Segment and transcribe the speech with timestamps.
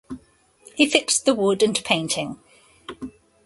[0.73, 2.39] He fixed the wood and painting.